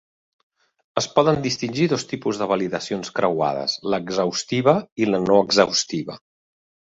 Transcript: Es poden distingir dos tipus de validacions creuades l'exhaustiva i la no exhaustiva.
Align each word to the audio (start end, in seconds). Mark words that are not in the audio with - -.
Es 1.01 1.07
poden 1.17 1.35
distingir 1.43 1.85
dos 1.91 2.05
tipus 2.13 2.39
de 2.43 2.47
validacions 2.53 3.11
creuades 3.19 3.77
l'exhaustiva 3.95 4.75
i 5.05 5.11
la 5.11 5.21
no 5.27 5.39
exhaustiva. 5.45 6.19